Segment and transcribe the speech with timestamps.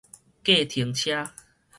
[0.43, 1.31] 計程車